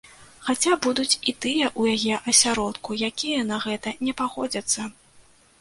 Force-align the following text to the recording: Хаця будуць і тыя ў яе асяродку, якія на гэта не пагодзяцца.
Хаця 0.45 0.71
будуць 0.85 1.19
і 1.31 1.35
тыя 1.43 1.67
ў 1.79 1.99
яе 1.99 2.15
асяродку, 2.33 2.89
якія 3.11 3.47
на 3.53 3.61
гэта 3.67 3.95
не 4.09 4.19
пагодзяцца. 4.23 4.89